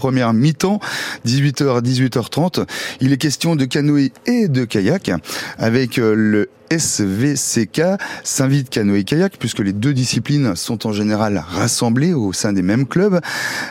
[0.00, 0.80] première mi-temps,
[1.26, 2.66] 18h à 18h30.
[3.02, 5.10] Il est question de canoë et de kayak
[5.58, 7.82] avec le SVCK,
[8.22, 13.20] s'invite canoë-kayak, puisque les deux disciplines sont en général rassemblées au sein des mêmes clubs.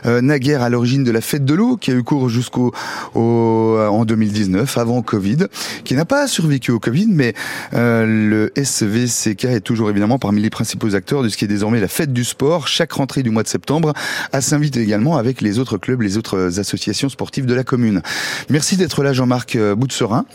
[0.06, 2.74] Euh, naguère à l'origine de la fête de l'eau, qui a eu cours jusqu'au
[3.16, 5.48] en 2019, avant Covid,
[5.86, 7.34] qui n'a pas survécu au Covid, mais
[7.74, 11.80] euh, le SVCK est toujours évidemment parmi les principaux acteurs de ce qui est désormais
[11.80, 13.94] la fête du sport, chaque rentrée du mois de septembre,
[14.34, 16.19] à s'inviter également avec les autres clubs, les autres
[16.58, 18.02] associations sportives de la commune.
[18.50, 20.26] Merci d'être là, Jean-Marc Boutserin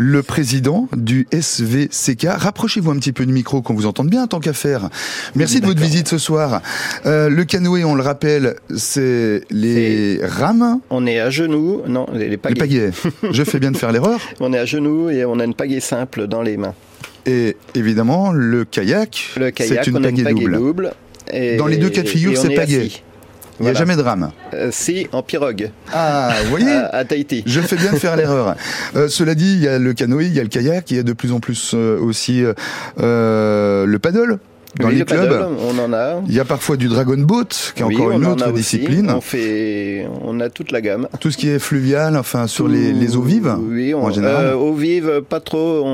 [0.00, 2.26] le président du SVCK.
[2.26, 4.88] Rapprochez-vous un petit peu du micro qu'on vous entende bien tant qu'à faire.
[5.34, 6.62] Merci de votre visite ce soir.
[7.04, 10.80] Euh, le canoë, on le rappelle, c'est les rames.
[10.88, 12.92] On est à genoux, non, les pagaies.
[13.30, 14.20] Je fais bien de faire l'erreur.
[14.40, 16.74] On est à genoux et on a une pagaie simple dans les mains.
[17.26, 20.22] Et évidemment, le kayak, le kayak c'est une, pagaie,
[20.54, 20.92] double.
[21.58, 22.88] Dans les deux cas de figure, c'est pagaie.
[23.60, 24.30] Il n'y a jamais de rame.
[24.54, 25.70] Euh, si, en pirogue.
[25.92, 27.42] Ah, vous voyez à, Tahiti.
[27.44, 28.56] Je fais bien de faire l'erreur.
[28.96, 31.00] Euh, cela dit, il y a le canoë, il y a le kayak, il y
[31.00, 32.42] a de plus en plus euh, aussi
[32.96, 34.38] le paddle
[34.78, 35.48] dans les clubs.
[35.60, 36.22] on en a.
[36.26, 39.10] Il y a parfois du dragon boat, qui est encore une autre discipline.
[39.10, 41.08] On fait, on a toute la gamme.
[41.20, 43.54] Tout ce qui est fluvial, enfin sur les, les eaux vives.
[43.60, 44.46] Oui, en général.
[44.46, 45.86] Euh, eaux vives, pas trop.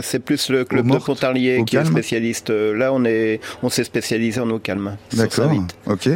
[0.00, 2.50] C'est plus le club de Pontarlier qui est spécialiste.
[2.50, 4.96] Là, on est, on s'est spécialisé en eau calme.
[5.12, 5.52] D'accord.
[5.86, 6.08] Ok.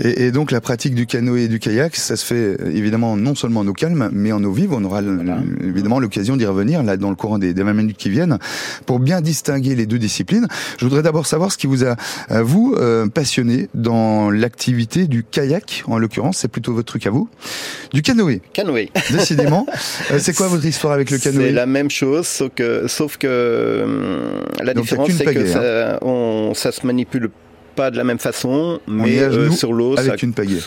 [0.00, 3.34] Et, et, donc la pratique du canoë et du kayak, ça se fait évidemment non
[3.34, 4.72] seulement en eau calme, mais en eau vive.
[4.72, 5.00] On aura
[5.62, 8.38] évidemment l'occasion d'y revenir là dans le courant des, des 20 minutes qui viennent
[8.86, 10.48] pour bien distinguer les deux disciplines.
[10.82, 11.94] Je voudrais d'abord savoir ce qui vous a,
[12.32, 17.10] euh, vous, euh, passionné dans l'activité du kayak, en l'occurrence, c'est plutôt votre truc à
[17.10, 17.28] vous.
[17.92, 18.40] Du canoë.
[18.52, 18.90] Canoë.
[19.12, 19.64] Décidément.
[20.10, 21.44] Euh, c'est quoi votre histoire avec le canoë?
[21.44, 23.86] C'est la même chose, sauf que, sauf que
[24.60, 25.98] la différence, c'est que ça, hein.
[26.02, 27.30] on, ça se manipule
[27.74, 29.96] pas de la même façon, mais euh, sur l'eau,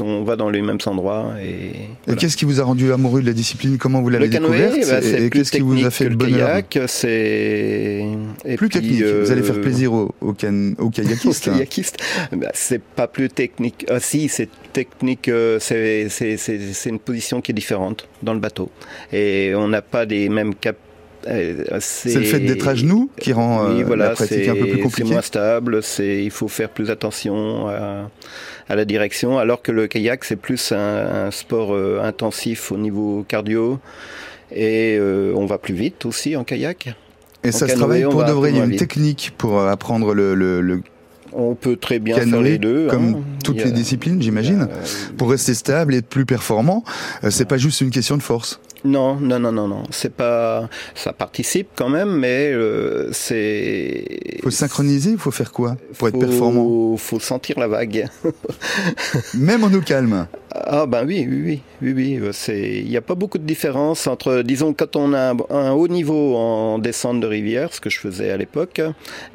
[0.01, 1.33] on va dans les mêmes endroits.
[1.41, 3.77] Et, qu'est-ce qui vous a rendu amoureux de la discipline?
[3.77, 4.77] Comment vous l'avez découverte?
[4.87, 6.61] bah, Et qu'est-ce qui vous a fait le, bonheur?
[6.87, 8.05] c'est
[8.57, 9.03] plus technique.
[9.03, 10.35] Vous allez faire euh, plaisir aux, aux,
[10.79, 11.97] aux kayakistes.
[12.31, 13.85] bah, c'est pas plus technique.
[13.89, 15.29] Ah, si, c'est technique.
[15.29, 16.09] Euh, c'est
[16.85, 18.69] une position qui est différente dans le bateau,
[19.13, 20.77] et on n'a pas les mêmes cap
[21.79, 25.07] c'est le fait d'être à genoux qui rend euh, la pratique un peu plus compliquée.
[25.07, 30.23] C'est moins stable, il faut faire plus attention à, la direction, alors que le kayak
[30.23, 33.79] c'est plus un, sport euh, intensif au niveau cardio
[34.51, 36.95] et on va plus vite aussi en kayak.
[37.43, 40.81] Et ça se travaille pour de vrai, il y a une technique pour apprendre le,
[41.33, 42.87] on peut très bien faire les deux.
[42.87, 43.23] Comme hein.
[43.43, 44.67] toutes les disciplines, j'imagine.
[45.17, 46.83] Pour rester stable et être plus performant,
[47.29, 48.59] c'est pas juste une question de force.
[48.85, 49.83] Non, non, non, non, non.
[49.89, 50.69] C'est pas.
[50.93, 54.39] Ça participe quand même, mais euh, c'est.
[54.43, 55.11] Faut synchroniser.
[55.11, 56.95] Il faut faire quoi pour être performant?
[56.97, 58.07] Faut sentir la vague.
[59.33, 60.27] même en eau calme.
[60.65, 62.29] Ah ben oui, oui, oui, oui, oui.
[62.31, 62.79] C'est.
[62.79, 66.35] Il n'y a pas beaucoup de différence entre, disons, quand on a un, haut niveau
[66.35, 68.81] en descente de rivière, ce que je faisais à l'époque,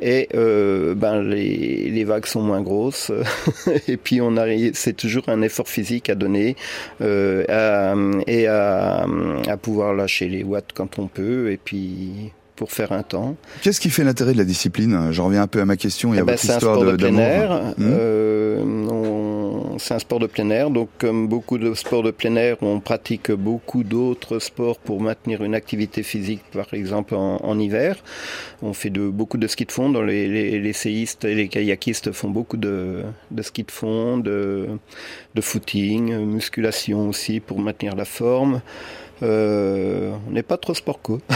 [0.01, 3.13] et euh, ben les, les vagues sont moins grosses,
[3.89, 4.73] et puis on arrive.
[4.75, 6.57] C'est toujours un effort physique à donner
[7.01, 7.95] euh, à,
[8.27, 9.07] et à
[9.49, 13.37] à pouvoir lâcher les watts quand on peut, et puis pour faire un temps.
[13.63, 15.13] Qu'est-ce qui fait l'intérêt de la discipline?
[15.13, 17.17] J'en reviens un peu à ma question et à eh ben, votre histoire de, plein
[17.17, 17.63] air.
[17.79, 17.91] Hmm?
[17.91, 18.63] euh,
[19.81, 22.81] c'est un sport de plein air, donc comme beaucoup de sports de plein air, on
[22.81, 27.97] pratique beaucoup d'autres sports pour maintenir une activité physique, par exemple en, hiver.
[28.63, 30.29] On fait beaucoup de ski de fond, les,
[30.61, 33.03] les, séistes et les kayakistes font beaucoup de,
[33.41, 34.79] ski de fond, de
[35.41, 38.61] footing, musculation aussi pour maintenir la forme.
[39.23, 41.21] Euh, on n'est pas trop sport co.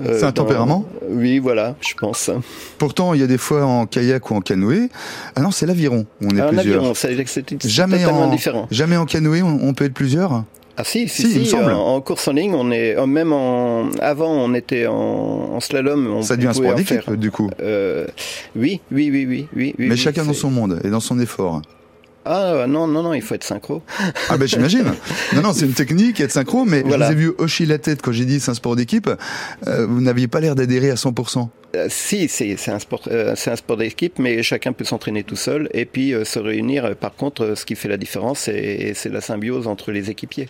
[0.00, 2.30] Euh, c'est un tempérament Oui, voilà, je pense.
[2.76, 4.90] Pourtant, il y a des fois en kayak ou en canoë.
[5.36, 6.06] Ah non, c'est l'aviron.
[6.20, 6.96] On est ah, plusieurs.
[6.96, 7.16] c'est
[7.64, 8.66] jamais en, différent.
[8.70, 10.44] Jamais en canoë, on, peut être plusieurs?
[10.76, 14.52] Ah si, si, si, En, course en ligne, on est euh, même en avant, on
[14.54, 16.08] était en, slalom.
[16.08, 17.48] On Ça devient un sport d'équipe, du coup.
[17.60, 19.74] oui, oui, oui, oui, oui.
[19.78, 21.62] Mais chacun dans son monde et dans son effort.
[22.24, 23.82] Ah non, non, non, il faut être synchro.
[24.28, 24.84] Ah ben j'imagine.
[25.34, 28.00] non, non, c'est une technique, être synchro, mais je vous ai vu hocher la tête
[28.00, 29.10] quand j'ai dit c'est un sport d'équipe.
[29.66, 31.48] Euh, vous n'aviez pas l'air d'adhérer à 100%.
[31.76, 35.36] Euh, si, c'est un sport, euh, c'est un sport d'équipe, mais chacun peut s'entraîner tout
[35.36, 36.96] seul et puis se réunir.
[36.96, 40.48] Par contre, ce qui fait la différence, c'est la symbiose entre les équipiers.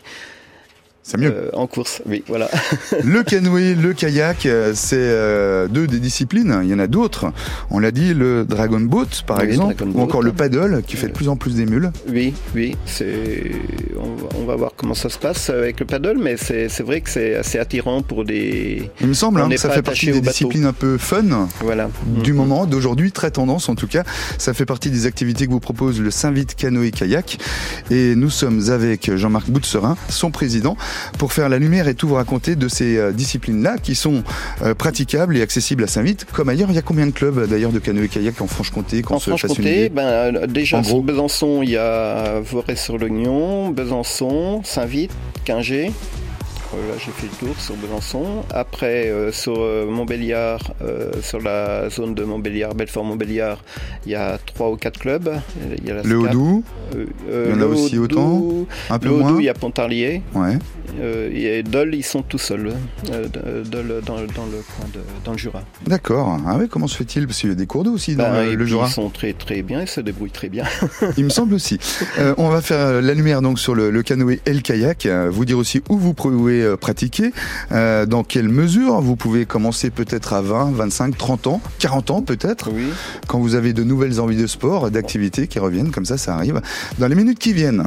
[1.06, 1.30] C'est mieux.
[1.30, 2.48] Euh, en course, oui, voilà.
[3.04, 6.60] le canoë, le kayak, euh, c'est euh, deux des disciplines.
[6.62, 7.26] Il y en a d'autres.
[7.70, 11.12] On l'a dit, le dragon boat, par exemple, ou encore le paddle, qui fait de
[11.12, 11.92] plus en plus des mules.
[12.08, 12.74] Oui, oui.
[12.86, 13.52] C'est.
[14.34, 17.34] On, va voir comment ça se passe avec le paddle, mais c'est vrai que c'est
[17.34, 18.90] assez attirant pour des.
[19.02, 21.48] Il me semble hein, que ça fait partie des disciplines un peu fun.
[21.60, 21.90] Voilà.
[22.06, 22.34] Du mm-hmm.
[22.34, 24.04] moment, d'aujourd'hui, très tendance en tout cas.
[24.38, 27.36] Ça fait partie des activités que vous propose le Saint-Vite Canoë Kayak.
[27.90, 30.78] Et nous sommes avec Jean-Marc Boutserin, son président
[31.18, 34.22] pour faire la lumière et tout vous raconter de ces euh, disciplines-là qui sont
[34.62, 36.68] euh, praticables et accessibles à Saint-Vite, comme ailleurs.
[36.70, 40.46] Il y a combien de clubs d'ailleurs de canoë-kayak en Franche-Comté En Franche-Comté, ben, euh,
[40.46, 45.12] déjà sur Besançon, il y a Voré-sur-l'Oignon, Besançon, Saint-Vite,
[45.44, 45.92] Quingé.
[46.74, 48.44] Là, j'ai fait le tour sur Besançon.
[48.50, 50.60] Après, sur Montbéliard,
[51.22, 53.62] sur la zone de Montbéliard, Belfort-Montbéliard,
[54.06, 55.30] il y a trois ou quatre clubs.
[55.78, 56.62] Il y a le Haut-Doubs
[56.94, 60.22] il y en a aussi autant Un peu moins il y a Pontarlier.
[60.34, 60.58] Ouais.
[61.00, 62.72] Euh, et Dole, ils sont tout seuls,
[63.10, 65.62] euh, Dole dans, dans, le coin de, dans le Jura.
[65.86, 66.38] D'accord.
[66.46, 67.26] Ah oui, comment se fait-il?
[67.26, 68.86] Parce qu'il y a des cours d'eau aussi dans ben, le, Jura.
[68.88, 70.64] Ils sont très très bien, ils se débrouillent très bien.
[71.16, 71.78] il me semble aussi.
[72.18, 75.08] Euh, on va faire la lumière donc sur le, canoë et le kayak.
[75.30, 77.32] Vous dire aussi où vous pouvez pratiquer,
[77.70, 82.70] dans quelle mesure vous pouvez commencer peut-être à 20, 25, 30 ans, 40 ans peut-être,
[82.72, 82.86] oui.
[83.26, 86.60] quand vous avez de nouvelles envies de sport, d'activités qui reviennent, comme ça, ça arrive
[86.98, 87.86] dans les minutes qui viennent.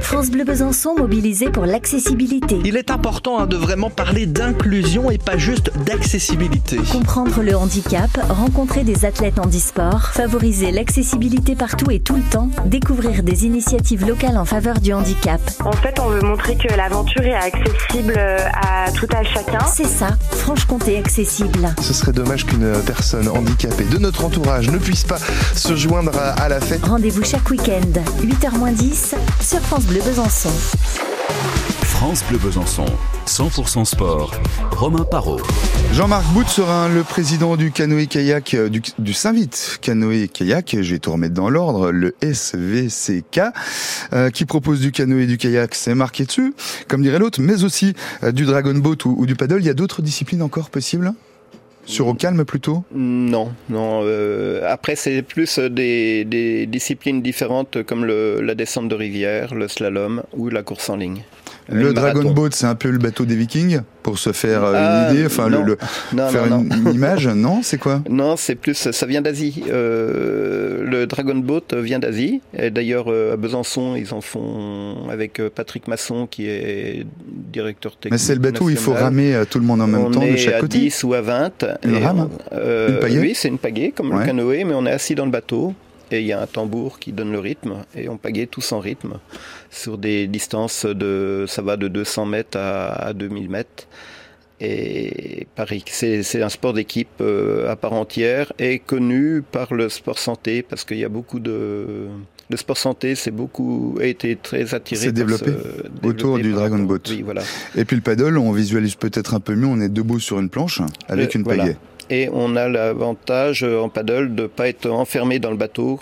[0.00, 2.60] France Bleu Besançon mobilisé pour l'accessibilité.
[2.64, 6.78] Il est important hein, de vraiment parler d'inclusion et pas juste d'accessibilité.
[6.92, 13.22] Comprendre le handicap, rencontrer des athlètes handisport, favoriser l'accessibilité partout et tout le temps, découvrir
[13.22, 15.40] des initiatives locales en faveur du handicap.
[15.64, 19.58] En fait, on veut montrer que l'aventure est accessible euh, à tout à chacun.
[19.72, 21.74] C'est ça, Franche-Comté accessible.
[21.80, 25.18] Ce serait dommage qu'une personne handicapée de notre entourage ne puisse pas
[25.54, 26.84] se joindre à la fête.
[26.84, 30.50] Rendez-vous chaque week-end, 8h10 sur France Bleu Besançon.
[31.96, 32.84] France Bleu Besançon,
[33.26, 34.30] 100% sport.
[34.72, 35.40] Romain Parot.
[35.94, 41.48] Jean-Marc Boutserin, le président du canoë-kayak, euh, du, Saint-Vite canoë-kayak, je vais tout remettre dans
[41.48, 43.40] l'ordre, le SVCK,
[44.12, 46.52] euh, qui propose du canoë et du kayak, c'est marqué dessus,
[46.86, 47.94] comme dirait l'autre, mais aussi
[48.24, 49.60] euh, du dragon boat ou, ou du paddle.
[49.60, 51.14] Il y a d'autres disciplines encore possibles?
[51.86, 52.84] Sur au calme plutôt?
[52.94, 54.02] Non, non.
[54.04, 59.66] Euh, après, c'est plus des, des, disciplines différentes comme le, la descente de rivière, le
[59.66, 61.22] slalom ou la course en ligne.
[61.68, 64.76] Le Dragon Boat, c'est un peu le bateau des Vikings pour se faire euh, une
[64.76, 65.76] ah, idée, enfin le,
[66.30, 67.26] faire une, image.
[67.26, 68.02] Non, c'est quoi?
[68.08, 69.64] Non, c'est plus, ça vient d'Asie.
[69.68, 72.40] Euh, le Dragon Boat vient d'Asie.
[72.56, 78.12] Et d'ailleurs, euh, à Besançon, ils en font avec Patrick Masson, qui est directeur technique.
[78.12, 80.36] Mais c'est le bateau où il faut ramer tout le monde en même temps de
[80.36, 80.78] chaque côté.
[80.78, 81.66] On est à 10 ou à 20.
[81.84, 85.16] Une rame Une pagaie Oui, c'est une pagaie comme le canoë, mais on est assis
[85.16, 85.74] dans le bateau
[86.10, 88.80] et il y a un tambour qui donne le rythme et on pagaie tous en
[88.80, 89.18] rythme.
[89.70, 93.88] Sur des distances de ça va de 200 mètres à, 2000 mètres.
[94.60, 100.18] Et Paris c'est un sport d'équipe euh, à part entière et connu par le sport
[100.18, 102.06] santé parce qu'il y a beaucoup de
[102.48, 105.52] le sport santé c'est beaucoup a été très attiré c'est développé,
[106.02, 107.00] autour du dragon boat.
[107.10, 107.42] Oui, voilà.
[107.76, 110.48] et puis le paddle on visualise peut-être un peu mieux on est debout sur une
[110.48, 111.76] planche avec euh, une pagaie
[112.10, 116.00] et on a l'avantage euh, en paddle de ne pas être enfermé dans le bateau.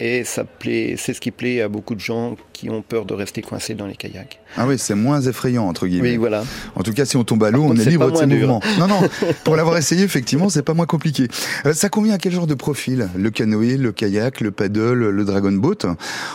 [0.00, 3.14] Et ça plaît, c'est ce qui plaît à beaucoup de gens qui ont peur de
[3.14, 4.40] rester coincés dans les kayaks.
[4.56, 6.10] Ah oui, c'est moins effrayant entre guillemets.
[6.10, 6.42] Oui, voilà.
[6.74, 8.60] En tout cas, si on tombe à l'eau, on est, libre de ses mouvements.
[8.78, 9.00] Non, non.
[9.44, 11.28] Pour l'avoir essayé, effectivement, c'est pas moins compliqué.
[11.64, 13.08] Euh, ça convient à quel genre de profil?
[13.16, 15.86] Le canoë, le kayak, le paddle, le dragon boat?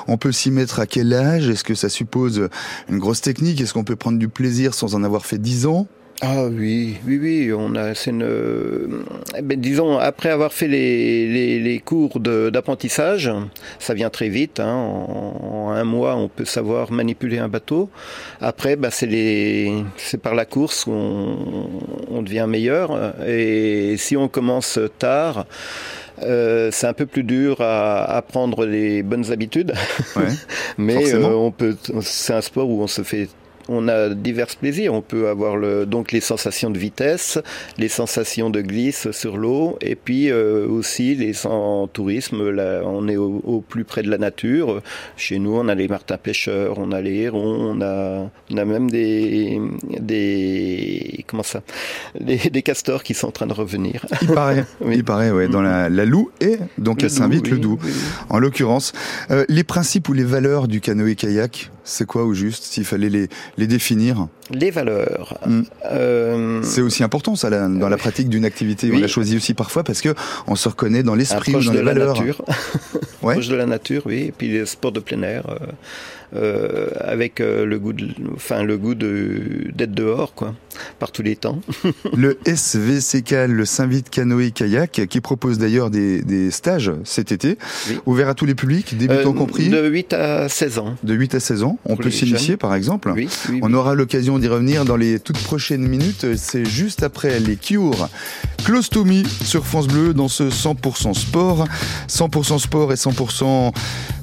[0.08, 1.50] On peut s'y mettre à quel âge?
[1.50, 2.48] Est-ce que ça suppose
[2.90, 3.60] une grosse technique?
[3.60, 5.86] Est-ce qu'on peut prendre du plaisir sans en avoir fait dix ans?
[6.22, 9.06] Ah oui, oui, oui, on a, c'est une,
[9.38, 13.32] eh ben, disons, après avoir fait les, les, les cours d'apprentissage,
[13.80, 14.60] ça vient très vite.
[14.60, 17.90] Hein, en, un mois, on peut savoir manipuler un bateau.
[18.42, 21.70] Après, bah, c'est les, c'est par la course qu'on
[22.10, 23.16] on devient meilleur.
[23.26, 25.46] Et si on commence tard,
[26.24, 29.74] euh, c'est un peu plus dur à apprendre les bonnes habitudes,
[30.16, 30.24] ouais,
[30.78, 31.78] mais euh, on peut.
[32.02, 33.30] C'est un sport où on se fait
[33.70, 34.94] on a divers plaisirs.
[34.94, 37.40] On peut avoir le, donc les sensations de vitesse,
[37.78, 42.50] les sensations de glisse sur l'eau, et puis euh, aussi les en tourisme.
[42.50, 44.82] Là, on est au, plus près de la nature.
[45.16, 48.66] Chez nous, on a les martins pêcheurs, on a les hérons, on a, on a
[48.66, 49.60] même des,
[50.00, 51.62] des comment ça,
[52.20, 54.06] des castors qui sont en train de revenir.
[54.22, 57.80] Il paraît, il paraît, ouais, dans la, la Loue et donc à Saint-Vite, le Doubs.
[58.30, 58.94] En l'occurrence,
[59.32, 63.30] euh, les principes ou les valeurs du canoë-kayak, c'est quoi au juste, s'il fallait les,
[63.58, 64.28] les définir?
[64.52, 65.38] Les valeurs.
[65.46, 65.62] Mm.
[65.92, 68.90] Euh, C'est aussi important ça dans la pratique d'une activité.
[68.94, 70.14] On l'a choisi aussi parfois parce que
[70.48, 72.18] on se reconnaît dans l'esprit ou proche dans de les la valeurs.
[72.20, 72.44] nature.
[73.22, 73.34] Ouais.
[73.34, 74.28] proche de la nature, oui.
[74.30, 75.58] Et puis les sports de plein air, euh,
[76.38, 79.42] euh, avec le goût, de, enfin le goût de
[79.76, 80.56] d'être dehors, quoi,
[81.00, 81.60] par tous les temps.
[82.16, 87.58] Le SVCK, le Saint-Vite Canoë Kayak, qui propose d'ailleurs des, des stages cet été,
[87.90, 87.98] Oui.
[88.06, 90.96] ouvert à tous les publics, débutants compris, De 8 à 16 ans.
[91.04, 91.78] de 8 à 16 ans.
[91.84, 93.12] On Pour peut s'initier par exemple.
[93.14, 93.28] Oui,
[93.62, 96.36] On aura l'occasion d'y revenir dans les toutes prochaines minutes.
[96.36, 98.10] C'est juste après les Cure.
[98.64, 101.66] Close to me sur France Bleu dans ce 100% sport.
[102.08, 103.72] 100% sport et 100%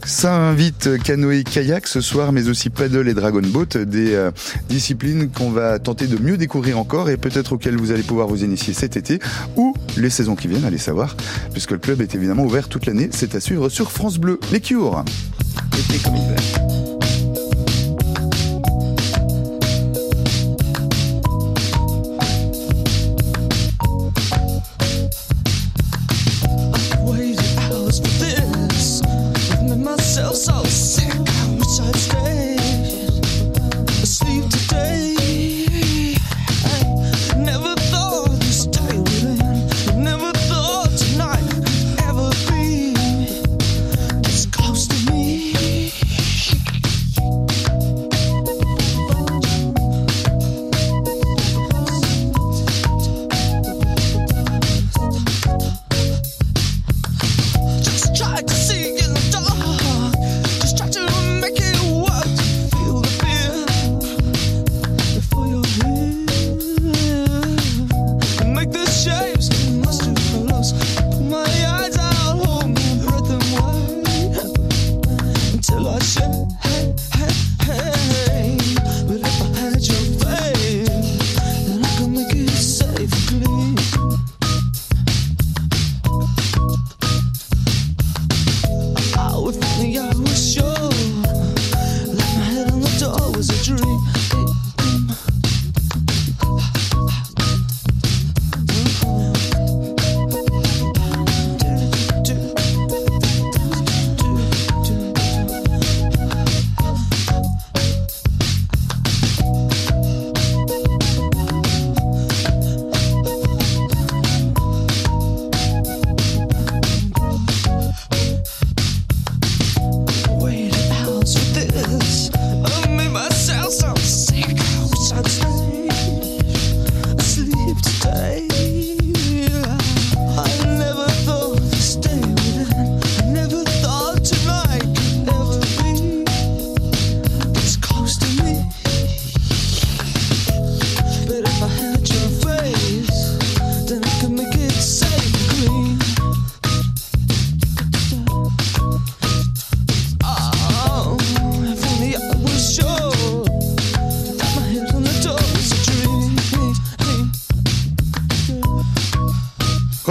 [0.06, 4.30] Saint-Vite canoë kayak ce soir, mais aussi paddle et dragon boat, des euh,
[4.68, 8.44] disciplines qu'on va tenter de mieux découvrir encore et peut-être auxquelles vous allez pouvoir vous
[8.44, 9.18] initier cet été
[9.56, 11.16] ou les saisons qui viennent, allez savoir,
[11.52, 13.08] puisque le club est évidemment ouvert toute l'année.
[13.10, 14.38] C'est à suivre sur France Bleu.
[14.52, 15.04] Les Cure.
[15.76, 16.95] été comme hiver.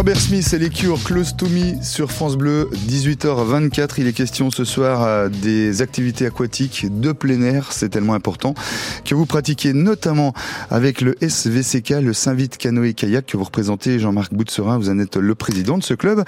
[0.05, 3.95] Robert Smith et les Cure, Close to Me sur France Bleu, 18h24.
[3.97, 8.53] Il est question ce soir euh, des activités aquatiques de plein air, c'est tellement important,
[9.03, 10.35] que vous pratiquez notamment
[10.69, 15.15] avec le SVCK, le Saint-Vite Canoë Kayak, que vous représentez, Jean-Marc Boutserin, vous en êtes
[15.15, 16.23] le président de ce club.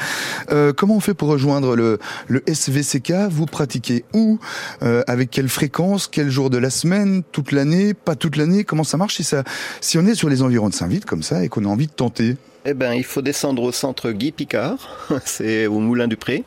[0.50, 4.39] Euh, comment on fait pour rejoindre le, le SVCK Vous pratiquez où?
[4.81, 6.07] Euh, Avec quelle fréquence?
[6.07, 7.22] Quel jour de la semaine?
[7.31, 7.93] Toute l'année?
[7.93, 8.63] Pas toute l'année?
[8.63, 9.43] Comment ça marche si, ça,
[9.81, 11.91] si on est sur les environs de Saint-Vite comme ça et qu'on a envie de
[11.91, 12.38] tenter?
[12.69, 16.43] Eh ben, il faut descendre au centre Guy Picard, c'est au Moulin du Pré.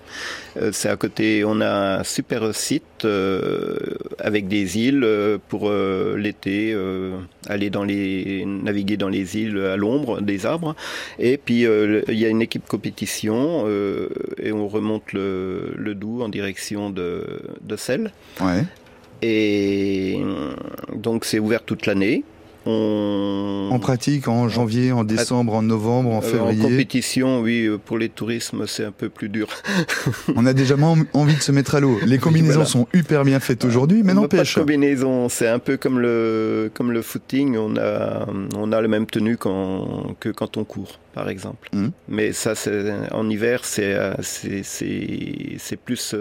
[0.59, 3.79] Euh, c'est à côté, on a un super site euh,
[4.19, 6.77] avec des îles euh, pour l'été,
[7.49, 10.77] aller dans les, naviguer dans les îles à l'ombre des arbres.
[11.19, 13.67] Et puis il y a une équipe compétition
[14.37, 17.25] et on remonte le, le Doubs en direction de,
[17.63, 18.13] de Celle.
[18.43, 18.65] Ouais.
[19.23, 20.21] Et
[20.95, 22.25] donc c'est ouvert toute l'année.
[22.67, 26.63] On, En pratique, en janvier, en décembre, en novembre, en euh, en février.
[26.63, 29.49] compétition, oui, euh, pour les tourismes, c'est un peu plus dur.
[30.37, 31.99] On a déjà moins envie de se mettre à l'eau.
[32.05, 32.67] Les combinaisons Voilà.
[32.69, 34.55] sont hyper bien faites aujourd'hui, mais n'a pas de n'empêche.
[34.55, 38.27] combinaison, c'est un peu comme le comme le footing, on a
[38.57, 41.69] on a la même tenue quand, que quand on court, par exemple.
[41.73, 41.93] Mhm.
[42.09, 42.55] Mais ça,
[43.13, 46.15] en hiver, c'est euh, c'est c'est c'est plus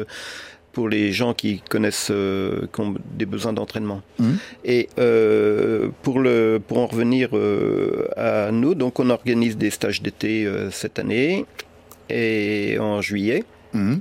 [0.73, 4.01] pour les gens qui connaissent, euh, qui ont des besoins d'entraînement.
[4.19, 4.37] Mhm.
[4.65, 10.01] Et euh, pour le pour en revenir euh, à nous, donc on organise des stages
[10.01, 11.45] d'été cette année
[12.09, 13.43] et en juillet.
[13.73, 13.99] Mhm.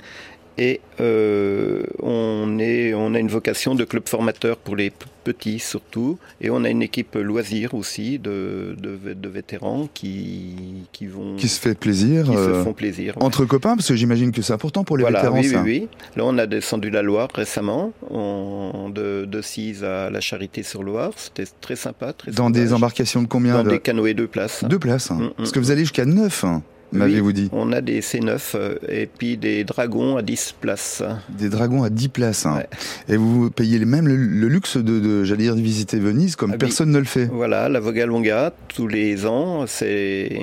[0.61, 4.91] Et on, est, on a une vocation de club formateur pour les
[5.33, 6.19] petits surtout.
[6.41, 11.37] Et on a une équipe loisir aussi de, de, vé- de vétérans qui, qui vont
[11.37, 13.17] Qui se fait plaisir qui euh, se font plaisir.
[13.17, 13.23] ouais.
[13.25, 15.39] entre copains, parce que j'imagine que c'est important pour les Voilà, vétérans.
[15.39, 15.63] oui, ça.
[15.63, 15.99] oui, oui.
[16.17, 21.13] Là, on a descendu la Loire récemment, on- de, de Cise à la Charité-sur-Loire.
[21.17, 22.13] C'était très sympa.
[22.13, 23.71] Très Dans des embarcations de combien Dans de...
[23.71, 24.65] des canoës deux places.
[24.65, 25.11] Deux places.
[25.11, 25.19] hein.
[25.21, 27.49] Mm, mm, Parce que vous allez jusqu'à neuf, hein, m'avez-vous dit.
[27.53, 31.03] On a des C9 euh, et puis des dragons à 10 places.
[31.29, 32.47] Des dragons à 10 places.
[32.47, 32.57] hein.
[32.57, 32.69] Ouais.
[33.15, 36.51] Et vous payez même le, le luxe de, de j'allais dire, de visiter Venise comme
[36.51, 36.59] Ah oui.
[36.59, 37.27] personne ne le fait.
[37.27, 40.41] Voilà, la Vogalonga, tous les ans, c'est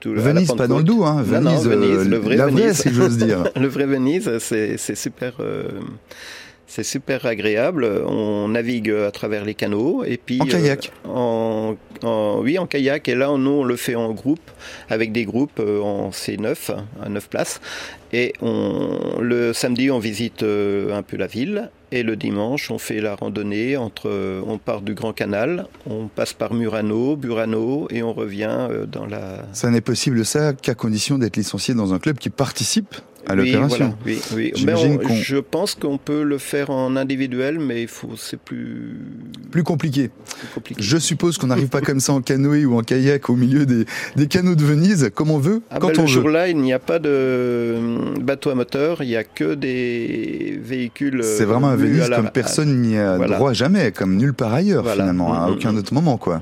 [0.00, 0.12] tout.
[0.14, 1.24] Venise, pas dans le doux, hein.
[1.26, 2.76] Non, non, Venise, Venise, euh, le vrai la vraie, Venise.
[2.80, 3.44] si j'ose dire.
[3.56, 5.34] Le vrai Venise, c'est c'est super.
[5.40, 5.64] euh,
[6.74, 7.84] c'est super agréable.
[8.06, 10.90] On navigue à travers les canaux et puis En kayak.
[11.04, 13.08] euh, en, en- oui, en kayak.
[13.08, 14.40] Et là, nous, on le fait en groupe
[14.88, 17.60] avec des groupes euh, en C9 à 9 places.
[18.14, 21.70] Et on, le samedi, on visite euh, un peu la ville.
[21.94, 24.08] Et le dimanche, on fait la randonnée entre.
[24.46, 29.04] On part du Grand Canal, on passe par Murano, Burano, et on revient euh, dans
[29.04, 29.44] la.
[29.52, 32.94] Ça n'est possible, ça, qu'à condition d'être licencié dans un club qui participe
[33.28, 33.94] à Oui, l'opération.
[34.04, 34.64] voilà, oui, oui.
[34.66, 37.86] Mais on- je pense qu'on peut le faire en individuel, mais
[38.16, 38.96] c'est plus,
[39.50, 40.08] Plus compliqué.
[40.08, 40.82] plus compliqué.
[40.82, 43.84] Je suppose qu'on n'arrive pas comme ça en canoë ou en kayak au milieu des,
[44.16, 46.12] des canaux de Venise, comme on veut, Ah quand ben, on le veut.
[46.12, 47.76] jour-là, il n'y a pas de
[48.20, 51.20] bateau à moteur, il n'y a que des véhicules.
[51.20, 53.36] euh, C'est vraiment à Venise la- comme personne n'y a Voilà.
[53.36, 55.02] droit jamais, comme nulle part ailleurs Voilà.
[55.04, 55.78] finalement, à Mhm, aucun mhm.
[55.78, 56.40] autre moment quoi.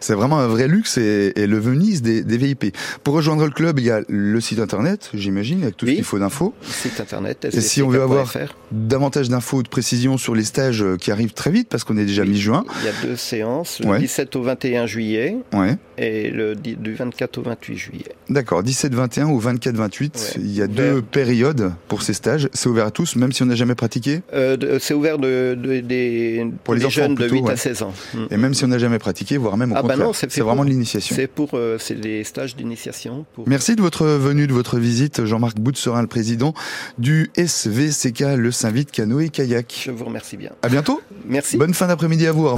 [0.00, 2.74] C'est vraiment un vrai luxe et, et le Venise des, des VIP.
[3.04, 5.92] Pour rejoindre le club, il y a le site internet, j'imagine, avec tout Oui.
[5.92, 6.54] ce qu'il faut d'infos.
[6.62, 7.48] Site internet.
[7.52, 8.32] Et si on veut avoir
[8.70, 12.04] davantage d'infos ou de précisions sur les stages qui arrivent très vite, parce qu'on est
[12.04, 12.64] déjà mi-juin.
[12.80, 13.98] Il y a deux séances, le Ouais.
[13.98, 15.76] 17 au 21 juillet Ouais.
[15.98, 18.04] et le du 24 au 28 juillet.
[18.28, 20.42] D'accord, 17-21 ou 24-28, Ouais.
[20.42, 22.48] il y a deux périodes pour ces stages.
[22.52, 24.20] C'est ouvert à tous, même si on n'a jamais pratiqué.
[24.32, 27.52] Euh, c'est ouvert de, de- des, Pour les des jeunes de plutôt, 8 ouais.
[27.52, 27.92] à 16 ans.
[28.30, 30.14] Et même si on n'a jamais pratiqué, voire même au Ah bah contraire.
[30.14, 31.16] c'est vraiment de l'initiation.
[31.16, 33.24] C'est pour euh, c'est des stages d'initiation.
[33.34, 33.48] Pour...
[33.48, 35.24] Merci de votre venue, de votre visite.
[35.24, 36.52] Jean-Marc Boutserin, président
[36.98, 39.82] du SVCK, le Saint-Vite Canoë Kayak.
[39.86, 40.50] Je vous remercie bien.
[40.60, 41.00] À bientôt.
[41.24, 41.56] Merci.
[41.56, 42.46] Bonne fin d'après-midi à vous.